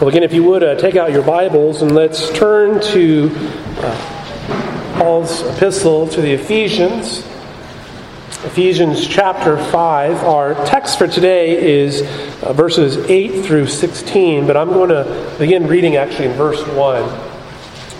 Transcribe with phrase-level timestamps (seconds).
[0.00, 3.30] Well, again, if you would uh, take out your Bibles and let's turn to
[3.78, 7.20] uh, Paul's epistle to the Ephesians.
[8.42, 10.16] Ephesians chapter 5.
[10.24, 12.02] Our text for today is
[12.42, 17.08] uh, verses 8 through 16, but I'm going to begin reading actually in verse 1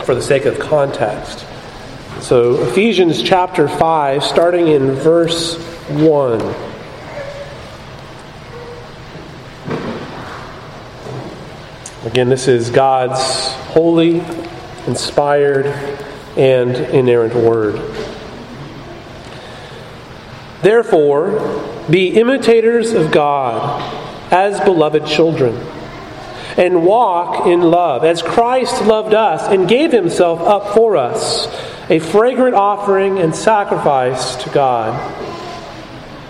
[0.05, 1.47] for the sake of context.
[2.21, 5.59] So, Ephesians chapter 5, starting in verse
[5.91, 6.74] 1.
[12.05, 13.18] Again, this is God's
[13.72, 14.22] holy,
[14.86, 15.64] inspired,
[16.36, 17.76] and inerrant word.
[20.61, 23.81] Therefore, be imitators of God
[24.31, 25.57] as beloved children,
[26.59, 31.46] and walk in love, as Christ loved us and gave himself up for us,
[31.89, 35.34] a fragrant offering and sacrifice to God.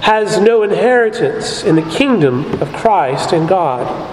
[0.00, 4.12] has no inheritance in the kingdom of Christ and God.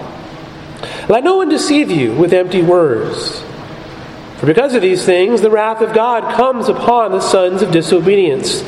[1.10, 3.44] Let no one deceive you with empty words.
[4.38, 8.62] For because of these things, the wrath of God comes upon the sons of disobedience.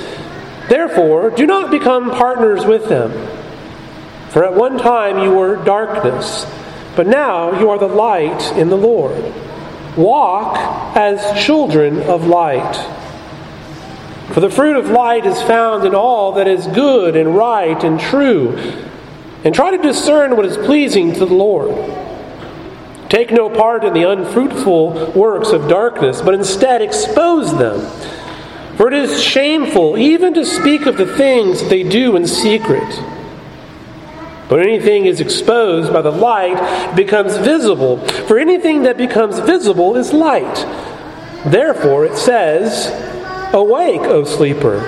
[0.69, 3.11] Therefore, do not become partners with them.
[4.30, 6.45] For at one time you were darkness,
[6.95, 9.33] but now you are the light in the Lord.
[9.97, 10.58] Walk
[10.95, 12.75] as children of light.
[14.33, 17.99] For the fruit of light is found in all that is good and right and
[17.99, 18.57] true.
[19.43, 21.73] And try to discern what is pleasing to the Lord.
[23.09, 27.79] Take no part in the unfruitful works of darkness, but instead expose them.
[28.77, 33.02] For it is shameful even to speak of the things they do in secret.
[34.49, 38.05] But anything is exposed by the light becomes visible.
[38.27, 40.55] For anything that becomes visible is light.
[41.45, 43.14] Therefore, it says,
[43.55, 44.80] Awake, O sleeper,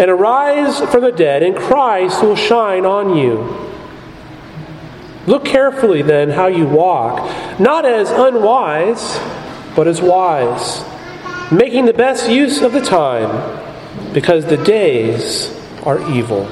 [0.00, 3.70] and arise from the dead, and Christ will shine on you.
[5.26, 9.20] Look carefully then how you walk, not as unwise,
[9.76, 10.82] but as wise,
[11.52, 13.62] making the best use of the time,
[14.14, 16.44] because the days are evil.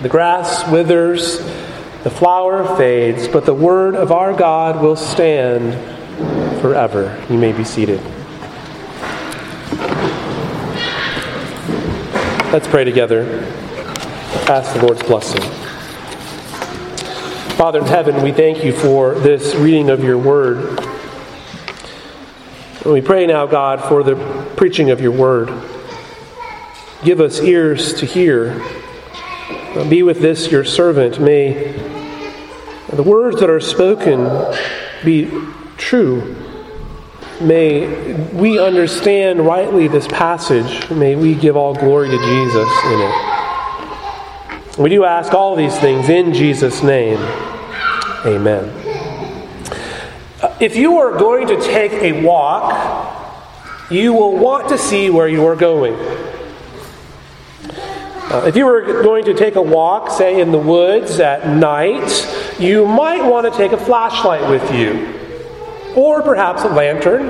[0.00, 1.38] The grass withers,
[2.04, 5.74] the flower fades, but the word of our God will stand
[6.62, 7.22] forever.
[7.28, 8.00] You may be seated.
[12.50, 13.44] Let's pray together.
[14.48, 15.42] Ask the Lord's blessing.
[17.58, 20.80] Father in heaven, we thank you for this reading of your word.
[22.84, 24.16] And we pray now, God, for the
[24.56, 25.48] preaching of your word.
[27.04, 28.64] Give us ears to hear.
[29.90, 31.20] Be with this, your servant.
[31.20, 31.72] May
[32.90, 34.26] the words that are spoken
[35.04, 35.30] be
[35.76, 36.34] true
[37.40, 40.90] May we understand rightly this passage.
[40.90, 44.78] May we give all glory to Jesus in it.
[44.78, 47.18] We do ask all these things in Jesus' name.
[48.26, 48.64] Amen.
[50.60, 55.46] If you are going to take a walk, you will want to see where you
[55.46, 55.94] are going.
[58.30, 62.58] Uh, if you were going to take a walk, say in the woods at night,
[62.58, 65.17] you might want to take a flashlight with you
[65.98, 67.28] or perhaps a lantern.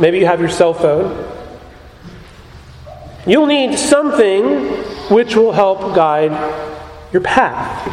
[0.00, 1.32] Maybe you have your cell phone.
[3.24, 4.66] You'll need something
[5.14, 6.32] which will help guide
[7.12, 7.86] your path.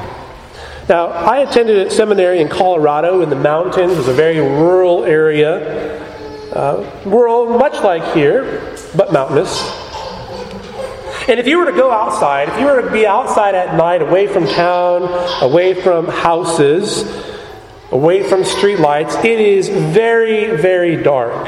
[0.89, 3.91] Now, I attended a seminary in Colorado in the mountains.
[3.91, 6.01] It was a very rural area.
[6.51, 9.61] Uh, rural, much like here, but mountainous.
[11.27, 14.01] And if you were to go outside, if you were to be outside at night,
[14.01, 15.03] away from town,
[15.43, 17.03] away from houses,
[17.95, 21.45] away from streetlights, it is very, very dark.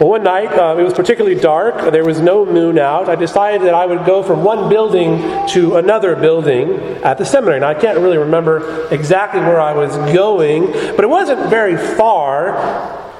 [0.00, 1.92] Well, one night, uh, it was particularly dark.
[1.92, 3.08] There was no moon out.
[3.08, 6.72] I decided that I would go from one building to another building
[7.04, 7.60] at the seminary.
[7.60, 10.66] Now, I can't really remember exactly where I was going,
[10.96, 12.58] but it wasn't very far.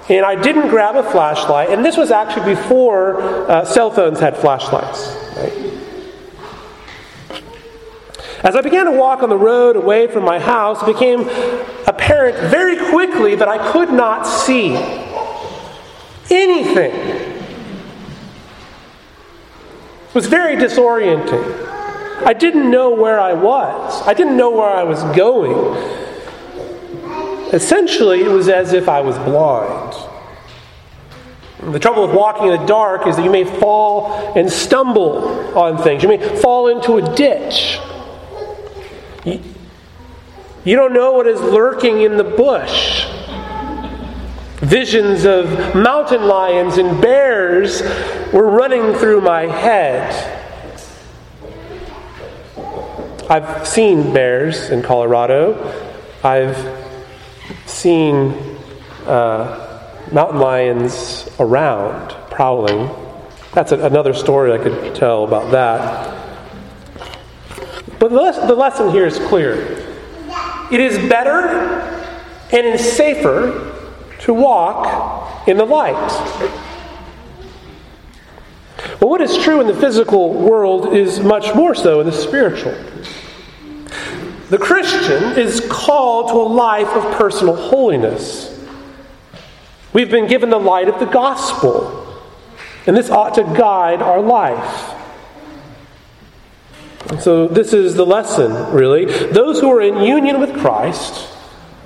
[0.08, 1.70] And I didn't grab a flashlight.
[1.70, 5.16] And this was actually before uh, cell phones had flashlights.
[5.36, 5.85] Right?
[8.46, 11.22] As I began to walk on the road away from my house, it became
[11.88, 14.76] apparent very quickly that I could not see
[16.30, 16.94] anything.
[20.04, 21.66] It was very disorienting.
[22.24, 25.74] I didn't know where I was, I didn't know where I was going.
[27.52, 29.92] essentially, it was as if I was blind.
[31.72, 35.82] The trouble with walking in the dark is that you may fall and stumble on
[35.82, 36.04] things.
[36.04, 37.80] You may fall into a ditch.
[40.66, 43.06] You don't know what is lurking in the bush.
[44.56, 47.82] Visions of mountain lions and bears
[48.32, 50.32] were running through my head.
[53.30, 55.72] I've seen bears in Colorado.
[56.24, 56.58] I've
[57.66, 58.32] seen
[59.06, 62.90] uh, mountain lions around prowling.
[63.52, 66.12] That's a, another story I could tell about that.
[68.00, 69.85] But the, the lesson here is clear.
[70.70, 71.48] It is better
[72.52, 73.74] and is safer
[74.20, 75.94] to walk in the light.
[78.98, 82.74] But what is true in the physical world is much more so in the spiritual.
[84.48, 88.52] The Christian is called to a life of personal holiness.
[89.92, 92.20] We've been given the light of the gospel,
[92.86, 94.95] and this ought to guide our life.
[97.20, 99.04] So, this is the lesson, really.
[99.04, 101.28] Those who are in union with Christ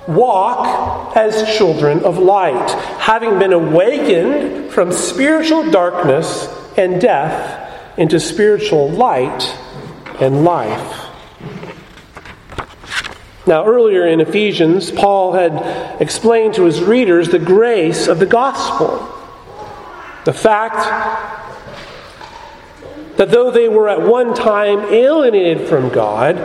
[0.07, 6.47] walk as children of light, having been awakened from spiritual darkness
[6.77, 9.43] and death into spiritual light
[10.19, 11.07] and life.
[13.47, 19.07] Now, earlier in Ephesians, Paul had explained to his readers the grace of the gospel.
[20.25, 21.40] The fact
[23.17, 26.35] that though they were at one time alienated from God,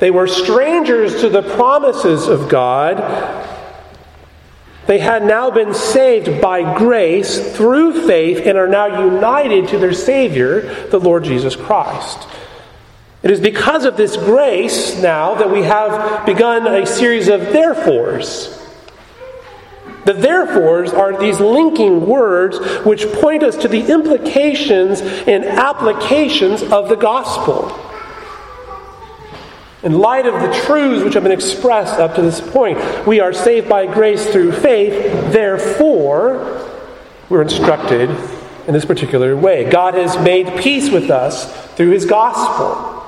[0.00, 2.96] they were strangers to the promises of God,
[4.86, 9.94] they had now been saved by grace through faith and are now united to their
[9.94, 12.28] Savior, the Lord Jesus Christ.
[13.22, 18.63] It is because of this grace now that we have begun a series of therefores.
[20.04, 26.88] The therefores are these linking words which point us to the implications and applications of
[26.88, 27.80] the gospel.
[29.82, 33.32] In light of the truths which have been expressed up to this point, we are
[33.32, 36.70] saved by grace through faith, therefore,
[37.28, 38.08] we're instructed
[38.66, 39.68] in this particular way.
[39.68, 43.03] God has made peace with us through his gospel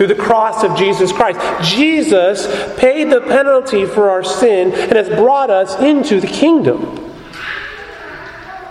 [0.00, 1.38] through the cross of Jesus Christ.
[1.62, 2.46] Jesus
[2.78, 7.12] paid the penalty for our sin and has brought us into the kingdom.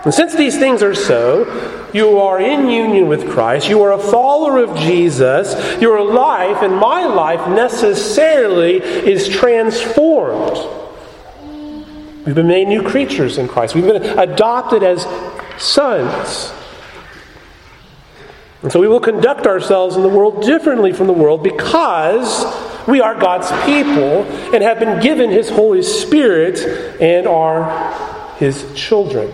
[0.04, 3.98] And since these things are so, you are in union with Christ, you are a
[3.98, 10.58] follower of Jesus, your life and my life necessarily is transformed.
[12.26, 15.06] We've been made new creatures in Christ, we've been adopted as
[15.62, 16.52] sons.
[18.62, 22.44] And so we will conduct ourselves in the world differently from the world because
[22.86, 24.24] we are God's people
[24.54, 26.58] and have been given His Holy Spirit
[27.00, 29.32] and are His children.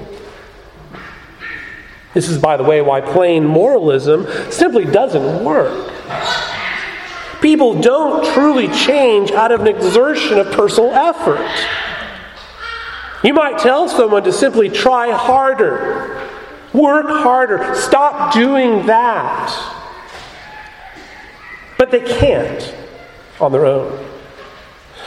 [2.15, 5.93] This is, by the way, why plain moralism simply doesn't work.
[7.43, 11.47] People don't truly change out of an exertion of personal effort.
[13.23, 16.26] You might tell someone to simply try harder
[16.77, 17.75] Work harder.
[17.75, 19.73] Stop doing that.
[21.79, 22.75] But they can't
[23.41, 24.07] on their own.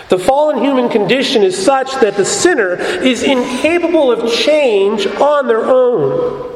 [0.09, 5.63] The fallen human condition is such that the sinner is incapable of change on their
[5.63, 6.49] own.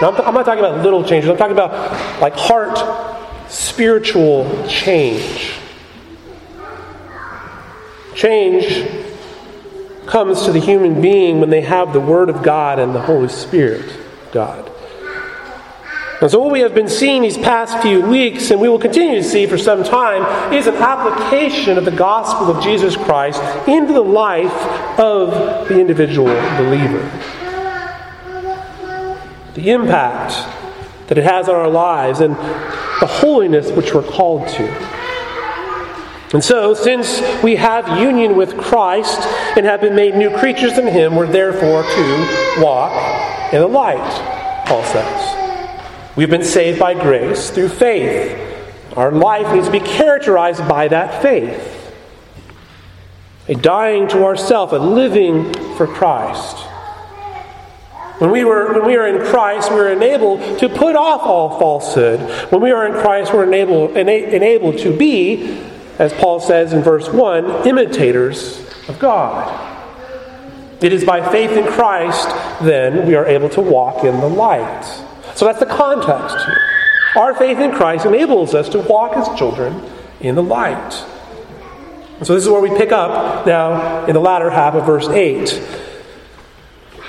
[0.00, 2.78] Now, I'm not talking about little changes, I'm talking about like heart,
[3.50, 5.52] spiritual change.
[8.14, 8.88] Change
[10.06, 13.28] comes to the human being when they have the Word of God and the Holy
[13.28, 14.05] Spirit.
[14.32, 14.70] God.
[16.20, 19.16] And so, what we have been seeing these past few weeks, and we will continue
[19.16, 23.92] to see for some time, is an application of the gospel of Jesus Christ into
[23.92, 27.02] the life of the individual believer.
[29.54, 30.32] The impact
[31.08, 34.64] that it has on our lives and the holiness which we're called to.
[36.32, 39.20] And so, since we have union with Christ
[39.54, 44.64] and have been made new creatures in Him, we're therefore to walk in the light,
[44.66, 46.16] Paul says.
[46.16, 48.42] We've been saved by grace through faith.
[48.96, 51.72] Our life needs to be characterized by that faith.
[53.48, 56.56] A dying to ourself, a living for Christ.
[58.18, 61.58] When we, were, when we are in Christ, we are enabled to put off all
[61.58, 62.20] falsehood.
[62.50, 65.60] When we are in Christ, we're enabled, ena- enabled to be,
[65.98, 69.75] as Paul says in verse 1, imitators of God.
[70.80, 72.28] It is by faith in Christ,
[72.62, 74.84] then, we are able to walk in the light.
[75.34, 76.58] So that's the context here.
[77.16, 79.82] Our faith in Christ enables us to walk as children
[80.20, 80.92] in the light.
[82.22, 85.48] So this is where we pick up now in the latter half of verse 8.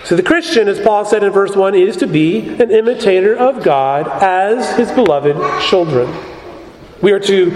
[0.03, 3.63] So the Christian, as Paul said in verse 1, is to be an imitator of
[3.63, 6.13] God as his beloved children.
[7.01, 7.51] We are to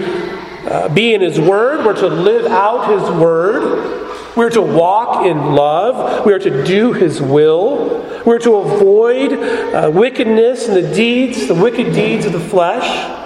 [0.66, 4.11] uh, be in his word, we're to live out his word.
[4.36, 6.24] We're to walk in love.
[6.24, 8.22] We are to do His will.
[8.24, 13.18] We're to avoid uh, wickedness and the deeds, the wicked deeds of the flesh.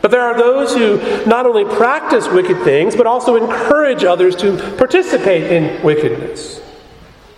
[0.00, 4.56] But there are those who not only practice wicked things, but also encourage others to
[4.76, 6.62] participate in wickedness.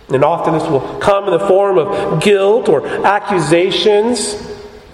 [0.09, 4.35] And often this will come in the form of guilt or accusations,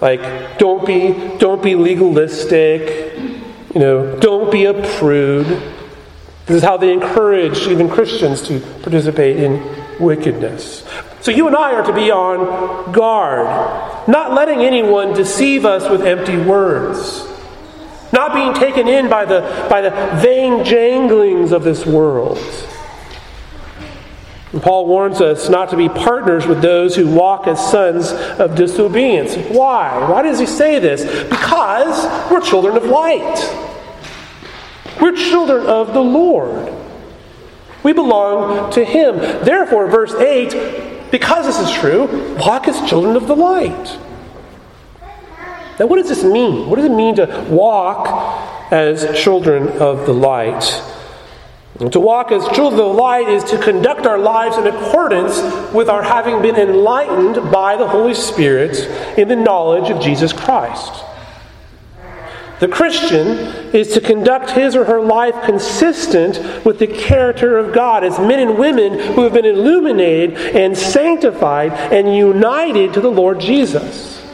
[0.00, 3.16] like don't be, don't be legalistic,
[3.74, 5.74] you know, don't be a prude.
[6.48, 9.62] This is how they encourage even Christians to participate in
[10.00, 10.82] wickedness.
[11.20, 16.06] So you and I are to be on guard, not letting anyone deceive us with
[16.06, 17.28] empty words,
[18.14, 19.90] not being taken in by the, by the
[20.22, 22.38] vain janglings of this world.
[24.52, 28.54] And Paul warns us not to be partners with those who walk as sons of
[28.54, 29.36] disobedience.
[29.54, 30.08] Why?
[30.08, 31.04] Why does he say this?
[31.24, 33.36] Because we're children of light.
[35.00, 36.72] We're children of the Lord.
[37.82, 39.18] We belong to Him.
[39.18, 43.98] Therefore, verse 8, because this is true, walk as children of the light.
[45.78, 46.68] Now, what does this mean?
[46.68, 50.82] What does it mean to walk as children of the light?
[51.78, 55.40] To walk as children of the light is to conduct our lives in accordance
[55.72, 58.76] with our having been enlightened by the Holy Spirit
[59.16, 61.04] in the knowledge of Jesus Christ.
[62.60, 63.28] The Christian
[63.72, 68.40] is to conduct his or her life consistent with the character of God as men
[68.40, 74.24] and women who have been illuminated and sanctified and united to the Lord Jesus.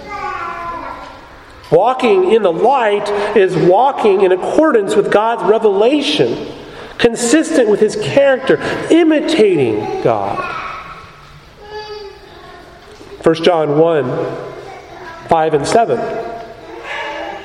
[1.71, 6.52] Walking in the light is walking in accordance with God's revelation
[6.97, 8.57] consistent with his character,
[8.90, 10.38] imitating God.
[13.23, 14.54] 1 John 1
[15.28, 16.44] 5 and 7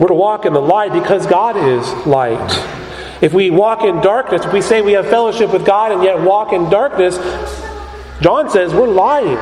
[0.00, 3.20] We're to walk in the light because God is light.
[3.20, 6.18] If we walk in darkness, if we say we have fellowship with God and yet
[6.18, 7.18] walk in darkness,
[8.22, 9.36] John says we're lying.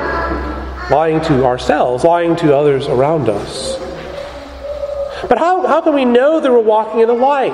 [0.90, 3.78] Lying to ourselves, lying to others around us.
[5.28, 7.52] But how, how can we know that we're walking in the light?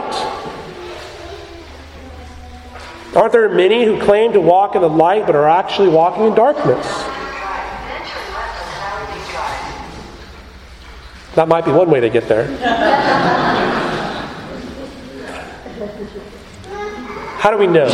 [3.14, 6.34] Aren't there many who claim to walk in the light but are actually walking in
[6.34, 6.86] darkness?
[11.34, 12.46] That might be one way to get there.
[17.38, 17.90] How do we know?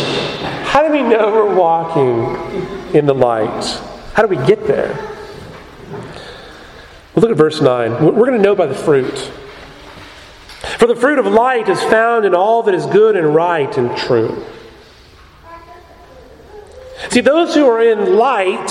[0.65, 3.65] How do we know we're walking in the light?
[4.13, 4.95] How do we get there?
[7.15, 8.05] Well, look at verse 9.
[8.05, 9.33] We're going to know by the fruit.
[10.79, 13.97] For the fruit of light is found in all that is good and right and
[13.97, 14.45] true.
[17.09, 18.71] See, those who are in light,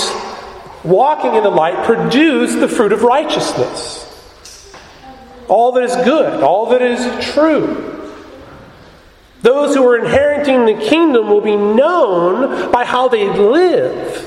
[0.85, 4.08] walking in the light, produce the fruit of righteousness.
[5.49, 7.85] All that is good, all that is true.
[9.41, 14.25] Those who are inheriting the kingdom will be known by how they live.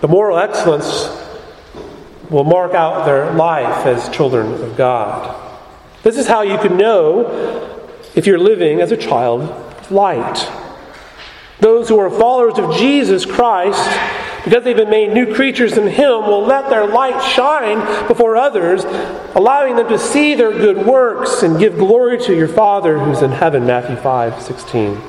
[0.00, 1.08] The moral excellence
[2.28, 5.38] will mark out their life as children of God.
[6.02, 7.78] This is how you can know
[8.14, 10.50] if you're living as a child of light.
[11.60, 13.88] Those who are followers of Jesus Christ,
[14.44, 18.84] because they've been made new creatures in Him, will let their light shine before others,
[19.34, 23.30] allowing them to see their good works and give glory to your Father who's in
[23.30, 23.66] heaven.
[23.66, 25.00] Matthew 5 16.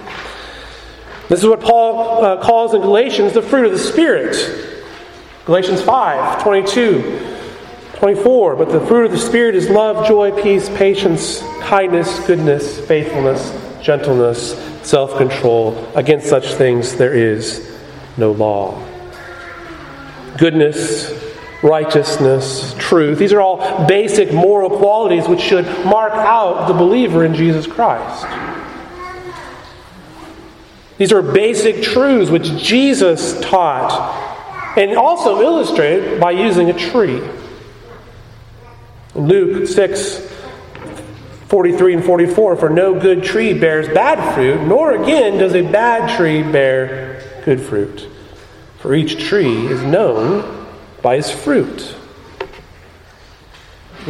[1.29, 4.35] This is what Paul uh, calls in Galatians the fruit of the Spirit.
[5.45, 7.37] Galatians 5 22,
[7.95, 8.55] 24.
[8.55, 14.53] But the fruit of the Spirit is love, joy, peace, patience, kindness, goodness, faithfulness, gentleness,
[14.83, 15.91] self control.
[15.95, 17.75] Against such things there is
[18.15, 18.92] no law.
[20.37, 21.11] Goodness,
[21.61, 23.19] righteousness, truth.
[23.19, 28.25] These are all basic moral qualities which should mark out the believer in Jesus Christ.
[30.97, 37.21] These are basic truths which Jesus taught and also illustrated by using a tree.
[39.15, 40.29] Luke 6
[41.47, 46.17] 43 and 44 For no good tree bears bad fruit, nor again does a bad
[46.17, 48.07] tree bear good fruit.
[48.83, 50.67] For each tree is known
[51.01, 51.95] by its fruit.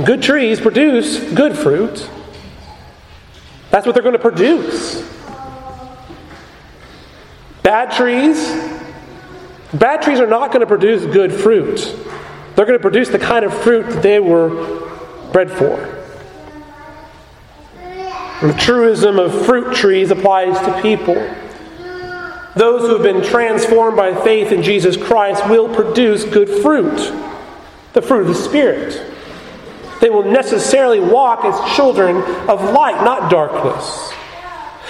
[0.03, 2.09] Good trees produce good fruit.
[3.69, 5.07] That's what they're going to produce.
[7.61, 8.49] Bad trees,
[9.75, 11.95] bad trees are not going to produce good fruit.
[12.55, 14.89] They're going to produce the kind of fruit that they were
[15.31, 16.03] bred for.
[18.41, 21.42] The truism of fruit trees applies to people.
[22.55, 27.11] Those who have been transformed by faith in Jesus Christ will produce good fruit,
[27.93, 29.09] the fruit of the Spirit.
[30.01, 32.17] They will necessarily walk as children
[32.47, 34.11] of light, not darkness.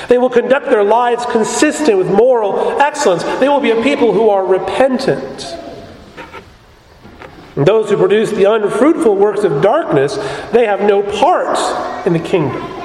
[0.10, 3.24] They will conduct their lives consistent with moral excellence.
[3.40, 5.56] They will be a people who are repentant.
[7.56, 10.18] And those who produce the unfruitful works of darkness,
[10.52, 12.83] they have no part in the kingdom.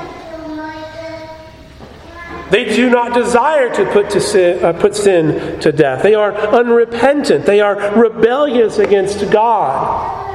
[2.50, 6.02] They do not desire to put, to sin, uh, put sin to death.
[6.02, 7.44] They are unrepentant.
[7.44, 10.26] They are rebellious against God.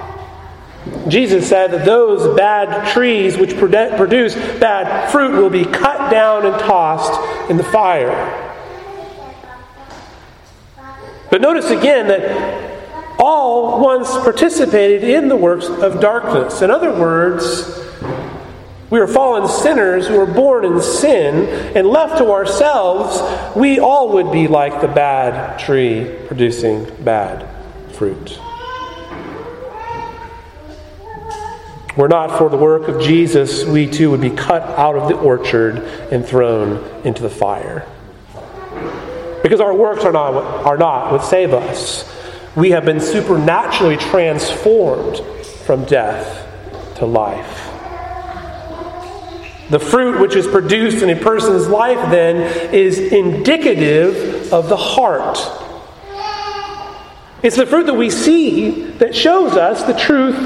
[1.08, 6.60] Jesus said that those bad trees which produce bad fruit will be cut down and
[6.60, 8.40] tossed in the fire.
[11.32, 16.62] But notice again that all once participated in the works of darkness.
[16.62, 17.80] In other words,
[18.94, 24.10] we are fallen sinners who are born in sin, and left to ourselves, we all
[24.10, 27.50] would be like the bad tree producing bad
[27.96, 28.38] fruit.
[31.98, 35.18] Were not for the work of Jesus, we too would be cut out of the
[35.18, 35.78] orchard
[36.12, 37.88] and thrown into the fire.
[39.42, 42.08] Because our works are not, are not what save us.
[42.56, 45.18] We have been supernaturally transformed
[45.66, 46.48] from death
[46.98, 47.73] to life.
[49.70, 55.38] The fruit which is produced in a person's life, then, is indicative of the heart.
[57.42, 60.38] It's the fruit that we see that shows us the truth,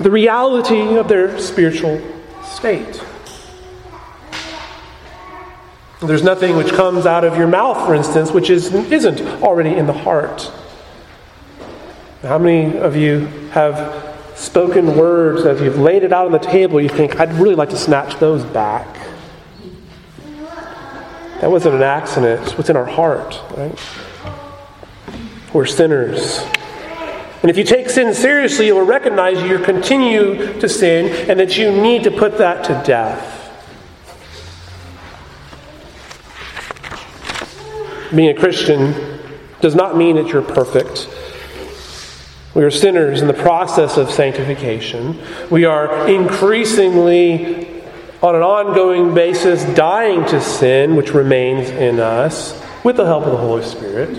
[0.00, 2.00] the reality of their spiritual
[2.42, 3.02] state.
[6.02, 9.86] There's nothing which comes out of your mouth, for instance, which is, isn't already in
[9.86, 10.50] the heart.
[12.22, 14.09] How many of you have
[14.40, 17.70] spoken words, as you've laid it out on the table, you think, I'd really like
[17.70, 18.86] to snatch those back.
[21.40, 22.42] That wasn't an accident.
[22.42, 23.78] It's what's in our heart, right?
[25.52, 26.38] We're sinners.
[27.42, 31.58] And if you take sin seriously, you will recognize you continue to sin and that
[31.58, 33.36] you need to put that to death.
[38.14, 39.20] Being a Christian
[39.60, 41.08] does not mean that you're perfect.
[42.52, 45.20] We are sinners in the process of sanctification.
[45.50, 47.82] We are increasingly,
[48.22, 53.30] on an ongoing basis, dying to sin, which remains in us, with the help of
[53.30, 54.10] the Holy Spirit.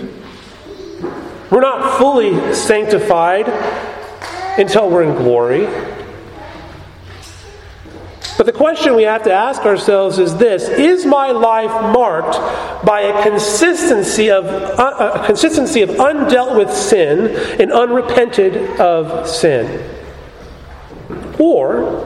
[1.50, 3.48] We're not fully sanctified
[4.58, 5.66] until we're in glory.
[8.42, 12.34] But the question we have to ask ourselves is this Is my life marked
[12.84, 19.88] by a consistency of, uh, a consistency of undealt with sin and unrepented of sin?
[21.38, 22.04] Or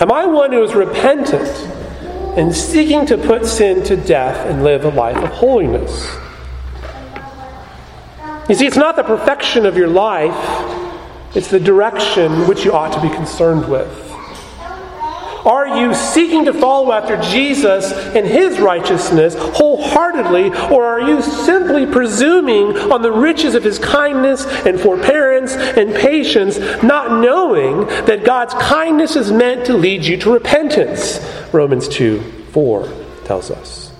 [0.00, 1.50] am I one who is repentant
[2.38, 6.10] and seeking to put sin to death and live a life of holiness?
[8.48, 12.94] You see, it's not the perfection of your life, it's the direction which you ought
[12.94, 14.07] to be concerned with.
[15.48, 21.86] Are you seeking to follow after Jesus and his righteousness wholeheartedly, or are you simply
[21.86, 28.52] presuming on the riches of his kindness and forbearance and patience, not knowing that God's
[28.54, 31.18] kindness is meant to lead you to repentance?
[31.50, 32.20] Romans 2
[32.52, 32.92] 4
[33.24, 33.90] tells us.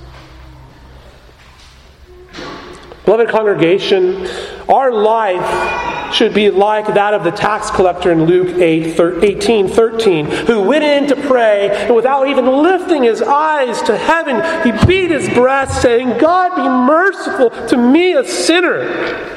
[3.06, 4.28] Beloved congregation,
[4.68, 10.26] our life should be like that of the tax collector in Luke 8, 18 13,
[10.26, 15.10] who went in to pray, and without even lifting his eyes to heaven, he beat
[15.10, 19.36] his breast, saying, God be merciful to me, a sinner.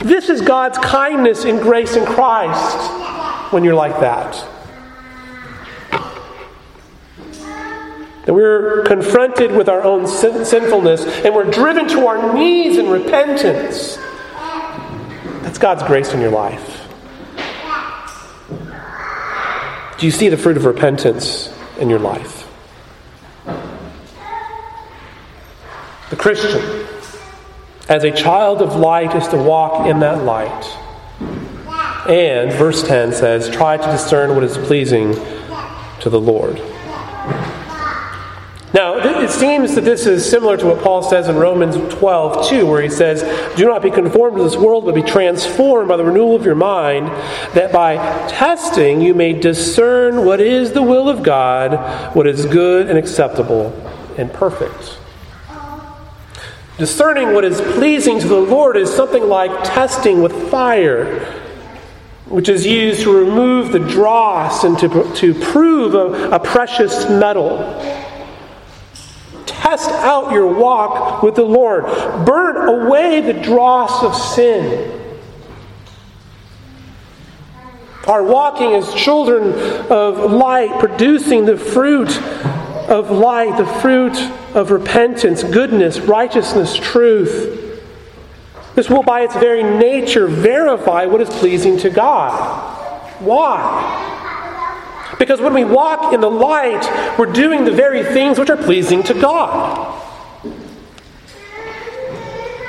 [0.00, 4.59] This is God's kindness and grace in Christ when you're like that.
[8.30, 12.88] That we're confronted with our own sin- sinfulness and we're driven to our knees in
[12.88, 13.96] repentance.
[15.42, 16.86] That's God's grace in your life.
[19.98, 22.48] Do you see the fruit of repentance in your life?
[26.10, 26.86] The Christian,
[27.88, 30.76] as a child of light, is to walk in that light
[32.08, 35.14] And verse 10 says, try to discern what is pleasing
[35.98, 36.62] to the Lord.
[38.72, 42.66] Now, it seems that this is similar to what Paul says in Romans 12, 2,
[42.66, 43.22] where he says,
[43.56, 46.54] Do not be conformed to this world, but be transformed by the renewal of your
[46.54, 47.08] mind,
[47.54, 47.96] that by
[48.28, 53.72] testing you may discern what is the will of God, what is good and acceptable
[54.16, 54.98] and perfect.
[56.78, 61.20] Discerning what is pleasing to the Lord is something like testing with fire,
[62.26, 67.58] which is used to remove the dross and to, to prove a, a precious metal.
[69.70, 71.84] Test out your walk with the Lord.
[72.26, 75.00] Burn away the dross of sin.
[78.08, 79.52] Our walking as children
[79.88, 82.20] of light, producing the fruit
[82.88, 84.18] of light, the fruit
[84.56, 87.80] of repentance, goodness, righteousness, truth.
[88.74, 92.32] This will, by its very nature, verify what is pleasing to God.
[93.20, 94.19] Why?
[95.20, 99.02] Because when we walk in the light, we're doing the very things which are pleasing
[99.02, 100.02] to God.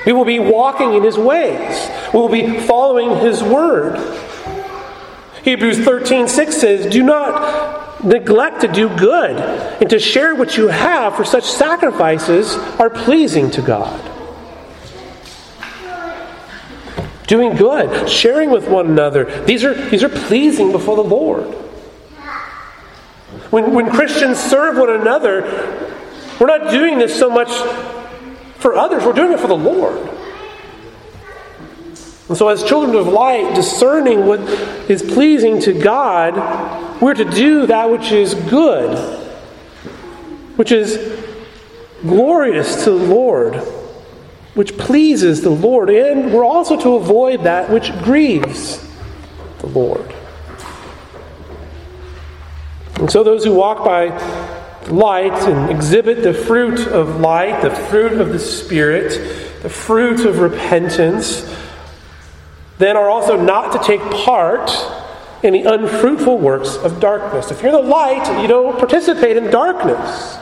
[0.05, 1.89] We will be walking in His ways.
[2.13, 3.95] We will be following His word.
[5.45, 9.37] Hebrews 13 6 says, Do not neglect to do good
[9.79, 14.09] and to share what you have, for such sacrifices are pleasing to God.
[17.27, 21.60] Doing good, sharing with one another, these are, these are pleasing before the Lord.
[23.51, 25.41] When, when Christians serve one another,
[26.39, 27.49] we're not doing this so much
[28.57, 30.09] for others, we're doing it for the Lord.
[32.29, 34.39] And so, as children of light, discerning what
[34.89, 38.97] is pleasing to God, we're to do that which is good,
[40.55, 40.97] which is
[42.03, 43.55] glorious to the Lord,
[44.53, 48.81] which pleases the Lord, and we're also to avoid that which grieves
[49.59, 50.15] the Lord.
[53.01, 54.09] And so those who walk by
[54.89, 60.37] light and exhibit the fruit of light, the fruit of the Spirit, the fruit of
[60.37, 61.51] repentance,
[62.77, 64.69] then are also not to take part
[65.41, 67.49] in the unfruitful works of darkness.
[67.49, 70.37] If you're the light, you don't participate in darkness.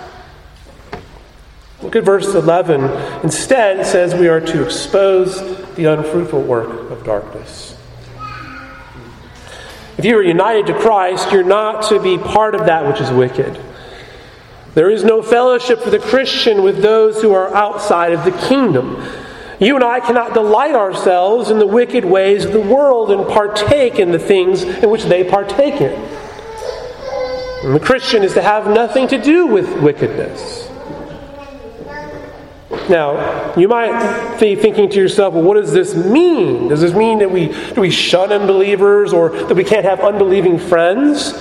[1.81, 2.83] Look at verse 11.
[3.23, 5.39] Instead, it says we are to expose
[5.75, 7.78] the unfruitful work of darkness.
[9.99, 13.11] If you are united to Christ, you're not to be part of that which is
[13.11, 13.61] wicked.
[14.73, 19.05] There is no fellowship for the Christian with those who are outside of the kingdom.
[19.59, 23.99] You and I cannot delight ourselves in the wicked ways of the world and partake
[23.99, 25.91] in the things in which they partake in.
[27.65, 30.58] And the Christian is to have nothing to do with wickedness.
[32.89, 36.69] Now, you might be thinking to yourself, well, what does this mean?
[36.69, 40.57] Does this mean that we, do we shun unbelievers or that we can't have unbelieving
[40.57, 41.33] friends?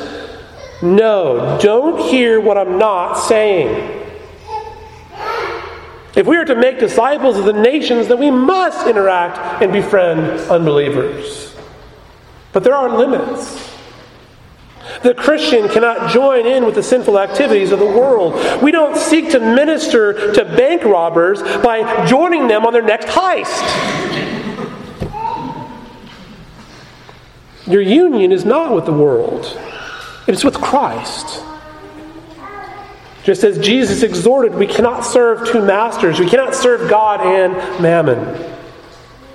[0.82, 3.94] No, don't hear what I'm not saying.
[6.14, 10.20] If we are to make disciples of the nations, then we must interact and befriend
[10.50, 11.56] unbelievers.
[12.52, 13.77] But there are limits.
[15.02, 18.62] The Christian cannot join in with the sinful activities of the world.
[18.62, 24.08] We don't seek to minister to bank robbers by joining them on their next heist.
[27.66, 29.44] Your union is not with the world,
[30.26, 31.44] it is with Christ.
[33.24, 36.18] Just as Jesus exhorted, we cannot serve two masters.
[36.18, 38.57] We cannot serve God and mammon.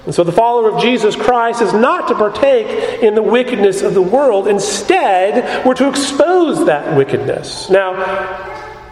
[0.06, 3.94] And so the follower of Jesus Christ is not to partake in the wickedness of
[3.94, 4.48] the world.
[4.48, 7.70] Instead, we're to expose that wickedness.
[7.70, 7.94] Now,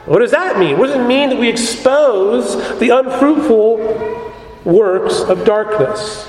[0.06, 0.78] what does that mean?
[0.78, 6.28] What does it mean that we expose the unfruitful works of darkness?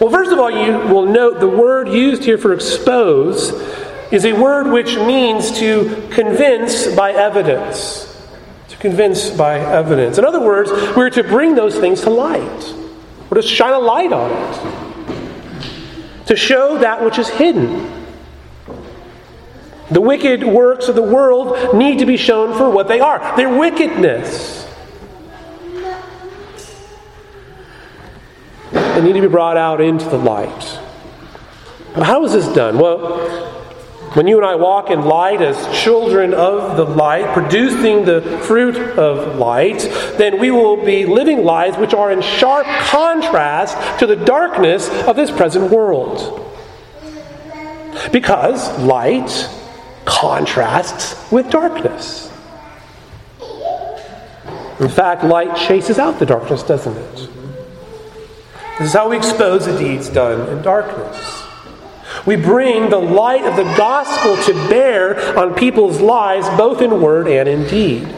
[0.00, 3.52] Well, first of all, you will note the word used here for expose
[4.10, 8.08] is a word which means to convince by evidence.
[8.70, 10.18] To convince by evidence.
[10.18, 12.74] In other words, we're to bring those things to light.
[13.32, 16.26] Or to shine a light on it.
[16.26, 17.90] To show that which is hidden.
[19.90, 23.48] The wicked works of the world need to be shown for what they are their
[23.48, 24.68] wickedness.
[28.70, 30.78] They need to be brought out into the light.
[31.94, 32.78] how is this done?
[32.78, 33.61] Well,
[34.14, 38.76] when you and I walk in light as children of the light, producing the fruit
[38.76, 39.80] of light,
[40.18, 45.16] then we will be living lives which are in sharp contrast to the darkness of
[45.16, 46.38] this present world.
[48.12, 49.48] Because light
[50.04, 52.30] contrasts with darkness.
[54.80, 57.28] In fact, light chases out the darkness, doesn't it?
[58.78, 61.41] This is how we expose the deeds done in darkness.
[62.26, 67.26] We bring the light of the gospel to bear on people's lives, both in word
[67.26, 68.14] and in deed.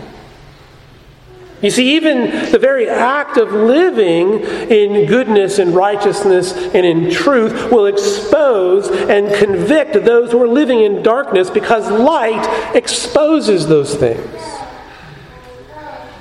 [1.62, 7.72] You see, even the very act of living in goodness and righteousness and in truth
[7.72, 14.28] will expose and convict those who are living in darkness because light exposes those things.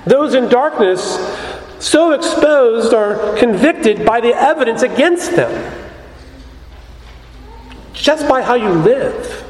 [0.06, 1.02] Those in darkness,
[1.80, 5.83] so exposed, are convicted by the evidence against them
[7.94, 9.50] just by how you live.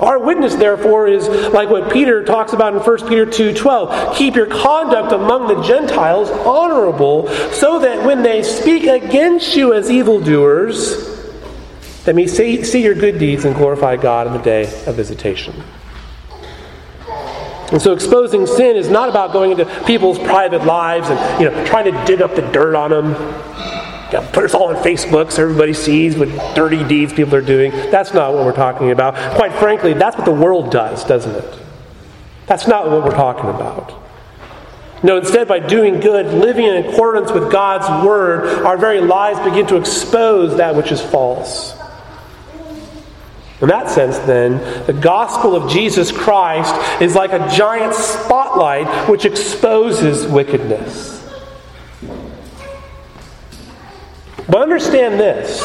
[0.00, 4.16] Our witness, therefore, is like what Peter talks about in 1 Peter 2:12.
[4.16, 9.90] Keep your conduct among the Gentiles honorable, so that when they speak against you as
[9.90, 11.10] evildoers,
[12.04, 15.54] they may see, see your good deeds and glorify God in the day of visitation.
[17.70, 21.64] And so exposing sin is not about going into people's private lives and you know
[21.64, 23.14] trying to dig up the dirt on them
[24.20, 27.70] put us all on Facebook so everybody sees what dirty deeds people are doing.
[27.70, 29.14] That's not what we're talking about.
[29.36, 31.58] Quite frankly, that's what the world does, doesn't it?
[32.46, 34.02] That's not what we're talking about.
[35.02, 39.66] No, instead, by doing good, living in accordance with God's word, our very lives begin
[39.68, 41.74] to expose that which is false.
[43.60, 49.24] In that sense, then, the gospel of Jesus Christ is like a giant spotlight which
[49.24, 51.21] exposes wickedness.
[54.48, 55.60] But understand this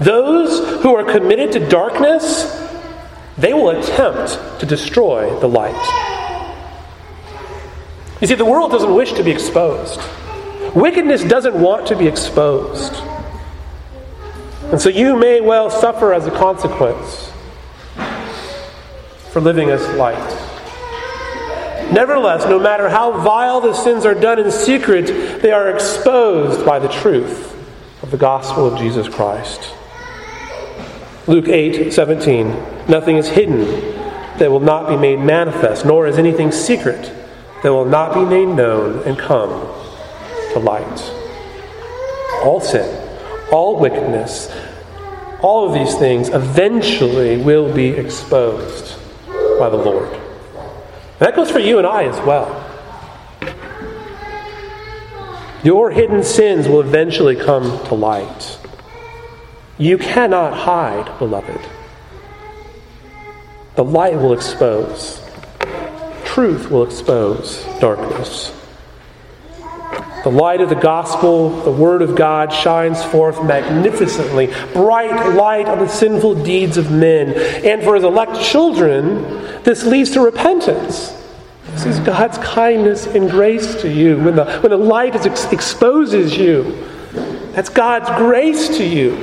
[0.00, 2.60] those who are committed to darkness,
[3.38, 5.72] they will attempt to destroy the light.
[8.20, 10.00] You see, the world doesn't wish to be exposed.
[10.74, 12.94] Wickedness doesn't want to be exposed.
[14.72, 17.30] And so you may well suffer as a consequence
[19.30, 20.18] for living as light.
[21.92, 26.78] Nevertheless, no matter how vile the sins are done in secret, they are exposed by
[26.78, 27.51] the truth
[28.02, 29.74] of the gospel of Jesus Christ.
[31.26, 32.48] Luke 8 17.
[32.88, 33.64] Nothing is hidden
[34.38, 37.12] that will not be made manifest, nor is anything secret
[37.62, 39.50] that will not be made known and come
[40.52, 41.00] to light.
[42.42, 43.08] All sin,
[43.52, 44.50] all wickedness,
[45.42, 48.96] all of these things eventually will be exposed
[49.58, 50.08] by the Lord.
[51.18, 52.71] that goes for you and I as well.
[55.64, 58.58] Your hidden sins will eventually come to light.
[59.78, 61.60] You cannot hide, beloved.
[63.76, 65.22] The light will expose,
[66.24, 68.52] truth will expose darkness.
[70.24, 75.78] The light of the gospel, the word of God, shines forth magnificently, bright light on
[75.78, 77.32] the sinful deeds of men.
[77.64, 79.22] And for his elect children,
[79.62, 81.12] this leads to repentance.
[81.72, 84.18] This is God's kindness and grace to you.
[84.18, 86.86] When the, when the light ex- exposes you,
[87.52, 89.16] that's God's grace to you.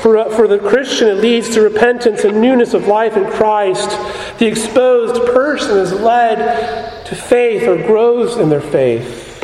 [0.00, 3.90] For, uh, for the Christian, it leads to repentance and newness of life in Christ.
[4.38, 9.42] The exposed person is led to faith or grows in their faith.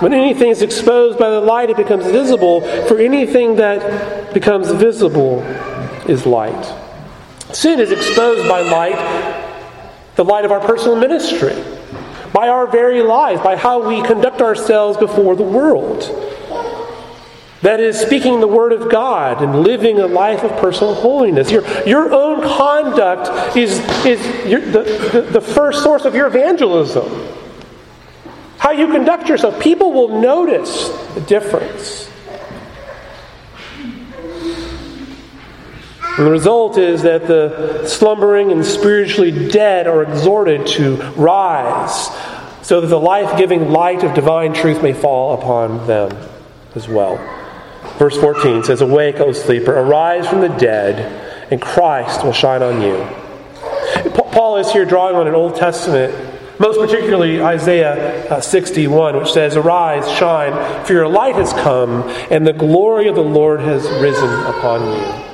[0.00, 2.62] When anything is exposed by the light, it becomes visible.
[2.86, 5.42] For anything that becomes visible
[6.08, 6.79] is light.
[7.52, 8.96] Sin is exposed by light,
[10.16, 11.54] the light of our personal ministry,
[12.32, 16.02] by our very lives, by how we conduct ourselves before the world.
[17.62, 21.50] That is, speaking the Word of God and living a life of personal holiness.
[21.50, 24.82] Your, your own conduct is, is your, the,
[25.12, 27.28] the, the first source of your evangelism.
[28.56, 29.60] How you conduct yourself.
[29.60, 32.09] People will notice the difference.
[36.20, 42.10] And the result is that the slumbering and spiritually dead are exhorted to rise
[42.60, 46.14] so that the life giving light of divine truth may fall upon them
[46.74, 47.16] as well.
[47.96, 52.82] Verse 14 says, Awake, O sleeper, arise from the dead, and Christ will shine on
[52.82, 53.02] you.
[54.10, 56.12] Paul is here drawing on an Old Testament,
[56.60, 62.46] most particularly Isaiah uh, 61, which says, Arise, shine, for your light has come, and
[62.46, 65.29] the glory of the Lord has risen upon you.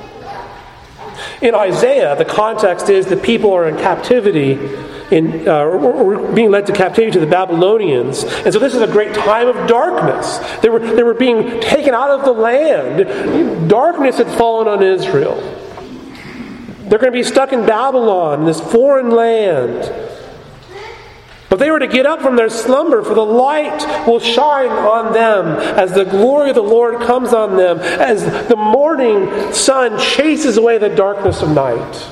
[1.41, 4.53] In Isaiah, the context is that people are in captivity,
[5.11, 8.23] in, uh, or, being led to captivity to the Babylonians.
[8.23, 10.39] And so this is a great time of darkness.
[10.61, 13.69] They were, they were being taken out of the land.
[13.69, 15.35] Darkness had fallen on Israel.
[16.87, 19.91] They're going to be stuck in Babylon, this foreign land.
[21.49, 25.13] But they were to get up from their slumber, for the light will shine on
[25.13, 30.57] them as the glory of the Lord comes on them, as the morning sun chases
[30.57, 32.09] away the darkness of night.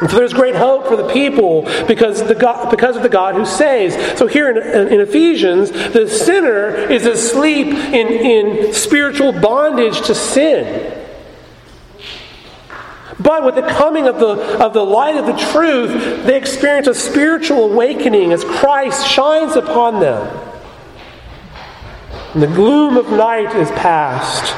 [0.00, 3.36] And so there's great hope for the people because, the God, because of the God
[3.36, 3.94] who saves.
[4.18, 11.01] So here in, in Ephesians, the sinner is asleep in, in spiritual bondage to sin.
[13.22, 16.94] But with the coming of the, of the light of the truth, they experience a
[16.94, 20.48] spiritual awakening as Christ shines upon them.
[22.34, 24.54] And the gloom of night is past,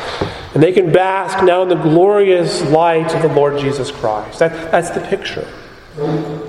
[0.55, 4.38] and they can bask now in the glorious light of the Lord Jesus Christ.
[4.38, 5.48] That, that's the picture.
[5.96, 6.44] And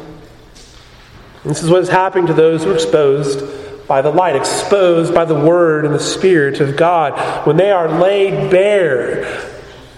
[1.43, 5.25] this is what is happening to those who are exposed by the light, exposed by
[5.25, 7.47] the Word and the Spirit of God.
[7.47, 9.54] When they are laid bare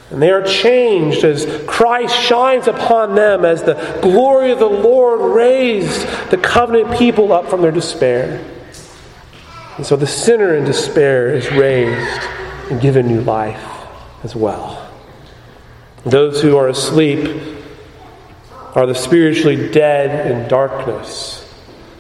[0.09, 5.35] and they are changed as Christ shines upon them, as the glory of the Lord
[5.35, 8.43] raised the covenant people up from their despair.
[9.75, 12.21] And so the sinner in despair is raised
[12.71, 13.63] and given new life
[14.23, 14.89] as well.
[16.05, 17.57] Those who are asleep
[18.75, 21.43] are the spiritually dead in darkness.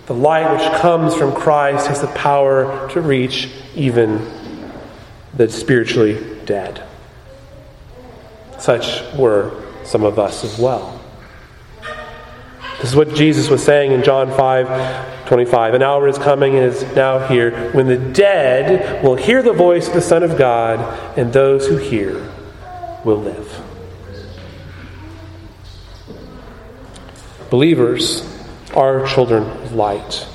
[0.05, 4.25] The light which comes from Christ has the power to reach even
[5.33, 6.86] the spiritually dead.
[8.59, 10.99] Such were some of us as well.
[12.79, 15.73] This is what Jesus was saying in John 5 25.
[15.73, 19.87] An hour is coming and is now here when the dead will hear the voice
[19.87, 20.79] of the Son of God,
[21.17, 22.31] and those who hear
[23.03, 23.61] will live.
[27.49, 28.25] Believers
[28.73, 30.27] are children of light.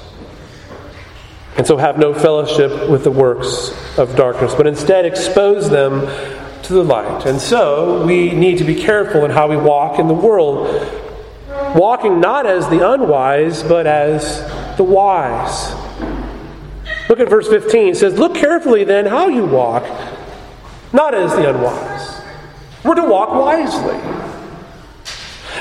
[1.57, 6.07] And so have no fellowship with the works of darkness, but instead expose them
[6.65, 7.27] to the light.
[7.27, 10.67] And so we need to be careful in how we walk in the world,
[11.75, 14.41] walking not as the unwise, but as
[14.77, 15.75] the wise.
[17.09, 17.89] Look at verse 15.
[17.89, 19.85] It says, Look carefully then how you walk,
[20.93, 22.23] not as the unwise.
[22.85, 23.99] We're to walk wisely.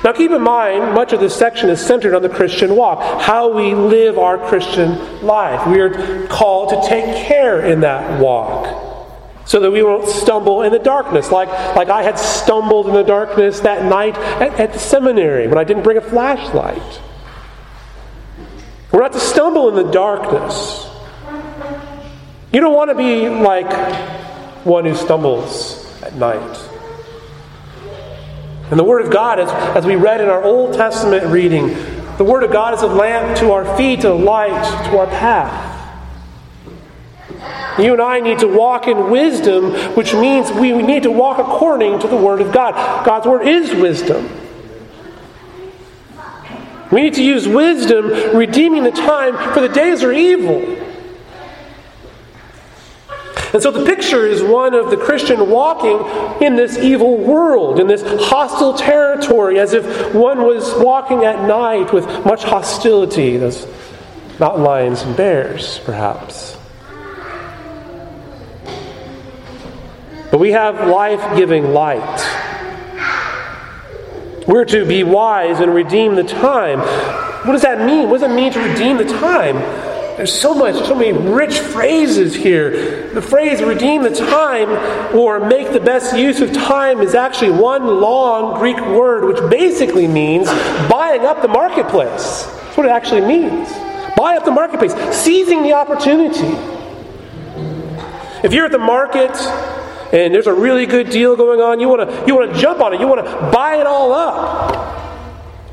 [0.03, 3.53] Now, keep in mind, much of this section is centered on the Christian walk, how
[3.53, 5.67] we live our Christian life.
[5.67, 8.90] We are called to take care in that walk
[9.51, 13.03] so that we won't stumble in the darkness, like, like I had stumbled in the
[13.03, 17.01] darkness that night at, at the seminary when I didn't bring a flashlight.
[18.93, 20.87] We're not to stumble in the darkness.
[22.53, 26.69] You don't want to be like one who stumbles at night.
[28.69, 31.73] And the Word of God, as, as we read in our Old Testament reading,
[32.17, 35.70] the Word of God is a lamp to our feet, a light to our path.
[37.79, 41.99] You and I need to walk in wisdom, which means we need to walk according
[41.99, 43.05] to the Word of God.
[43.05, 44.29] God's Word is wisdom.
[46.91, 50.77] We need to use wisdom, redeeming the time, for the days are evil.
[53.53, 57.87] And so the picture is one of the Christian walking in this evil world, in
[57.87, 63.37] this hostile territory, as if one was walking at night with much hostility.
[63.37, 63.67] Those
[64.39, 66.50] mountain lions and bears, perhaps.
[70.31, 72.47] But we have life giving light.
[74.47, 76.79] We're to be wise and redeem the time.
[77.45, 78.09] What does that mean?
[78.09, 79.55] What does it mean to redeem the time?
[80.15, 83.09] There's so much, so many rich phrases here.
[83.13, 84.69] The phrase redeem the time
[85.15, 90.07] or make the best use of time is actually one long Greek word which basically
[90.07, 90.47] means
[90.89, 92.45] buying up the marketplace.
[92.45, 93.69] That's what it actually means.
[94.15, 96.55] Buy up the marketplace, seizing the opportunity.
[98.43, 99.31] If you're at the market
[100.11, 102.81] and there's a really good deal going on, you want to you want to jump
[102.81, 102.99] on it.
[102.99, 104.97] You want to buy it all up.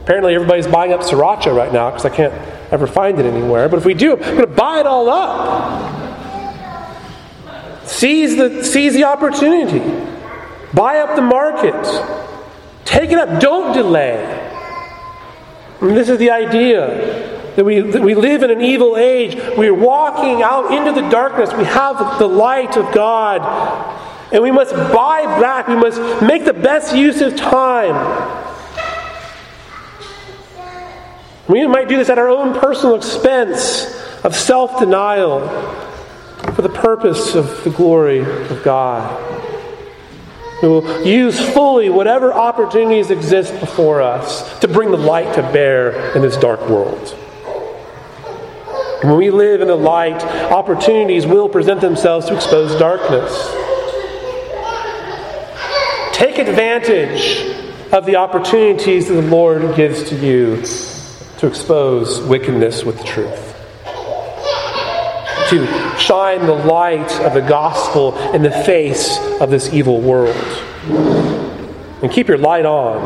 [0.03, 2.33] Apparently, everybody's buying up sriracha right now because I can't
[2.73, 3.69] ever find it anywhere.
[3.69, 6.07] But if we do, I'm going to buy it all up.
[7.87, 9.81] Seize the seize the opportunity.
[10.73, 11.75] Buy up the market.
[12.85, 13.41] Take it up.
[13.41, 14.25] Don't delay.
[15.81, 19.35] I mean, this is the idea that we, that we live in an evil age.
[19.57, 21.53] We're walking out into the darkness.
[21.53, 23.41] We have the light of God
[24.33, 28.47] and we must buy back, we must make the best use of time.
[31.49, 33.87] We might do this at our own personal expense
[34.23, 35.49] of self denial
[36.53, 39.25] for the purpose of the glory of God.
[40.63, 46.15] We will use fully whatever opportunities exist before us to bring the light to bear
[46.17, 47.11] in this dark world.
[49.03, 50.23] when we live in the light,
[50.53, 53.33] opportunities will present themselves to expose darkness.
[56.19, 57.47] Take advantage
[57.93, 60.57] of the opportunities that the Lord gives to you
[61.39, 63.55] to expose wickedness with truth.
[65.51, 70.35] To shine the light of the gospel in the face of this evil world.
[72.03, 72.99] And keep your light on.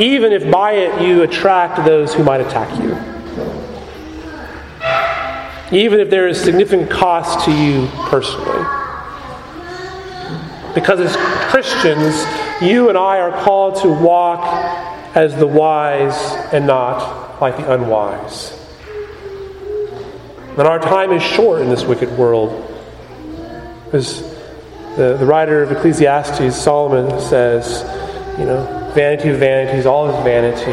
[0.00, 2.96] even if by it you attract those who might attack you.
[5.78, 8.83] Even if there is significant cost to you personally.
[10.74, 11.16] Because as
[11.50, 12.24] Christians,
[12.60, 14.44] you and I are called to walk
[15.14, 16.16] as the wise
[16.52, 18.58] and not like the unwise.
[20.56, 22.70] And our time is short in this wicked world.
[23.92, 24.22] As
[24.96, 27.82] the, the writer of Ecclesiastes, Solomon, says,
[28.38, 30.72] you know, vanity of vanities, all is vanity.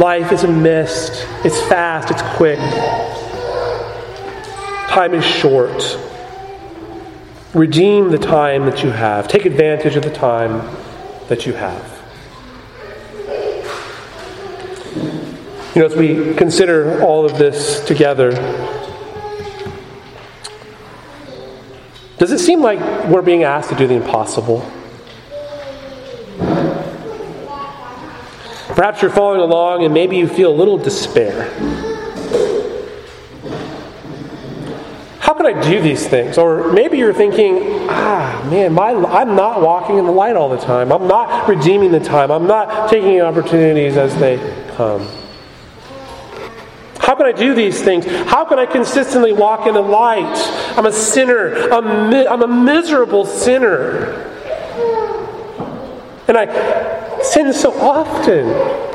[0.00, 1.26] life is a mist.
[1.44, 2.58] It's fast, it's quick.
[4.88, 5.82] Time is short.
[7.54, 9.28] Redeem the time that you have.
[9.28, 10.76] Take advantage of the time
[11.28, 12.00] that you have.
[15.72, 18.32] You know, as we consider all of this together,
[22.18, 24.68] does it seem like we're being asked to do the impossible?
[28.74, 31.93] Perhaps you're following along and maybe you feel a little despair.
[35.44, 36.38] Can I do these things?
[36.38, 40.56] Or maybe you're thinking, ah, man, my, I'm not walking in the light all the
[40.56, 40.90] time.
[40.90, 42.30] I'm not redeeming the time.
[42.30, 44.38] I'm not taking opportunities as they
[44.74, 45.06] come.
[46.98, 48.06] How can I do these things?
[48.06, 50.34] How can I consistently walk in the light?
[50.78, 51.54] I'm a sinner.
[51.70, 54.14] I'm, mi- I'm a miserable sinner.
[56.26, 58.93] And I sin so often.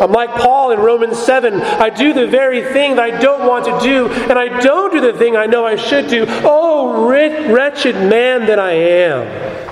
[0.00, 1.54] I'm like Paul in Romans 7.
[1.54, 5.00] I do the very thing that I don't want to do, and I don't do
[5.00, 6.26] the thing I know I should do.
[6.28, 9.66] Oh, wretched man that I am.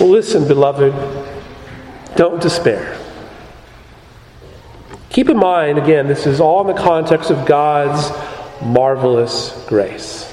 [0.00, 0.94] Listen, beloved,
[2.16, 2.98] don't despair.
[5.10, 8.10] Keep in mind, again, this is all in the context of God's
[8.62, 10.32] marvelous grace.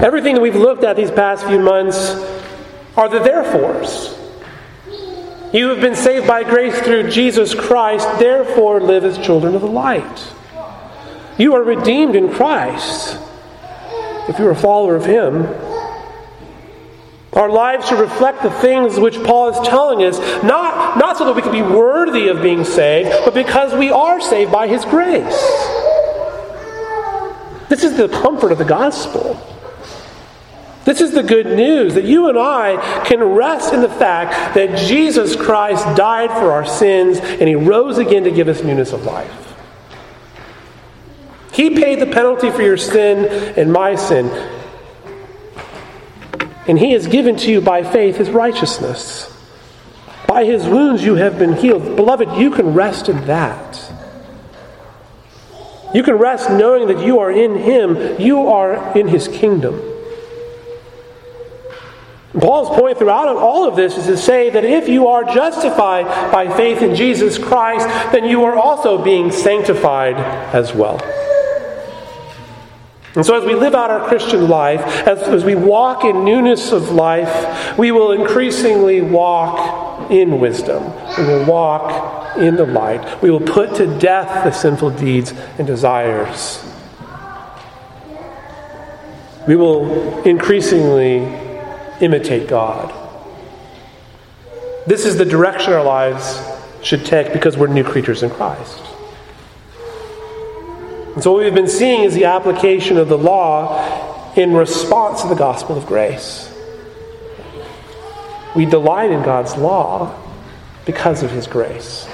[0.00, 2.14] Everything that we've looked at these past few months
[2.96, 4.15] are the therefores.
[5.56, 9.66] You have been saved by grace through Jesus Christ, therefore live as children of the
[9.66, 10.32] light.
[11.38, 13.18] You are redeemed in Christ.
[14.28, 15.46] If you're a follower of Him,
[17.32, 21.34] our lives should reflect the things which Paul is telling us, not, not so that
[21.34, 25.24] we can be worthy of being saved, but because we are saved by his grace.
[27.70, 29.55] This is the comfort of the gospel.
[30.86, 34.78] This is the good news that you and I can rest in the fact that
[34.78, 39.04] Jesus Christ died for our sins and he rose again to give us newness of
[39.04, 39.54] life.
[41.52, 43.26] He paid the penalty for your sin
[43.58, 44.26] and my sin
[46.68, 49.32] and he has given to you by faith his righteousness.
[50.28, 51.96] By his wounds you have been healed.
[51.96, 53.92] Beloved, you can rest in that.
[55.92, 59.95] You can rest knowing that you are in him, you are in his kingdom.
[62.40, 66.54] Paul's point throughout all of this is to say that if you are justified by
[66.54, 70.16] faith in Jesus Christ, then you are also being sanctified
[70.54, 71.00] as well.
[73.14, 76.72] And so, as we live out our Christian life, as, as we walk in newness
[76.72, 80.84] of life, we will increasingly walk in wisdom.
[81.16, 83.22] We will walk in the light.
[83.22, 86.62] We will put to death the sinful deeds and desires.
[89.48, 91.45] We will increasingly
[92.00, 92.92] imitate God.
[94.86, 96.40] This is the direction our lives
[96.82, 98.82] should take because we're new creatures in Christ.
[101.14, 105.28] And so, what we've been seeing is the application of the law in response to
[105.28, 106.52] the gospel of grace.
[108.54, 110.14] We delight in God's law
[110.84, 112.06] because of his grace.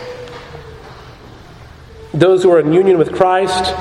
[2.14, 3.74] Those who are in union with Christ,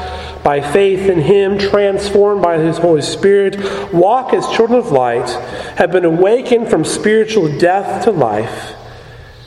[0.43, 5.29] by faith in Him, transformed by His Holy Spirit, walk as children of light,
[5.77, 8.73] have been awakened from spiritual death to life,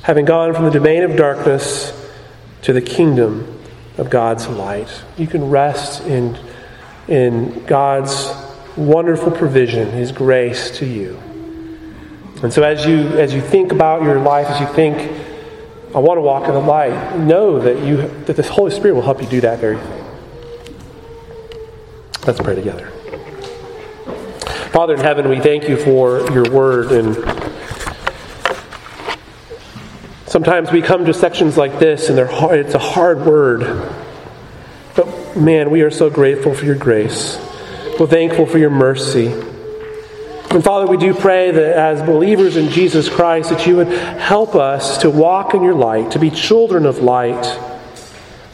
[0.03, 1.92] having gone from the domain of darkness
[2.62, 3.61] to the kingdom
[3.99, 5.03] of God's light.
[5.16, 6.38] You can rest in,
[7.09, 8.32] in God's
[8.76, 11.20] wonderful provision, His grace to you.
[12.42, 14.99] And so as you as you think about your life, as you think,
[15.95, 19.03] I want to walk in the light, know that you that the Holy Spirit will
[19.03, 20.04] help you do that very thing.
[22.27, 22.89] Let's pray together.
[24.72, 27.16] Father in heaven, we thank you for your word and
[30.35, 33.89] Sometimes we come to sections like this and hard, it's a hard word.
[34.97, 37.39] But man, we are so grateful for your grace.
[38.01, 39.29] We're thankful for your mercy.
[39.29, 44.57] And Father, we do pray that as believers in Jesus Christ, that you would help
[44.57, 47.45] us to walk in your light, to be children of light.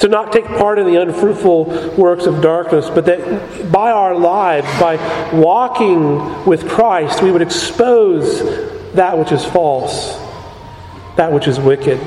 [0.00, 4.66] To not take part in the unfruitful works of darkness, but that by our lives,
[4.80, 4.96] by
[5.32, 8.42] walking with Christ, we would expose
[8.94, 10.16] that which is false,
[11.16, 12.00] that which is wicked.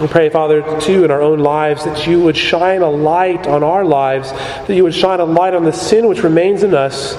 [0.00, 3.64] We pray, Father, too, in our own lives, that you would shine a light on
[3.64, 7.14] our lives, that you would shine a light on the sin which remains in us,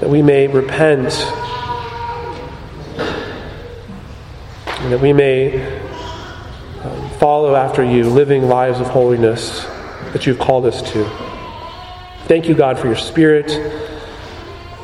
[0.00, 1.12] that we may repent,
[4.80, 5.89] and that we may
[7.20, 9.66] follow after you, living lives of holiness
[10.14, 11.04] that you've called us to.
[12.24, 13.50] Thank you, God, for your Spirit.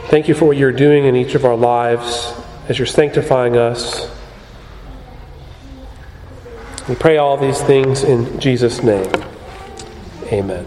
[0.08, 2.34] Thank you for what you're doing in each of our lives
[2.68, 4.10] as you're sanctifying us.
[6.90, 9.10] We pray all these things in Jesus' name.
[10.30, 10.66] Amen.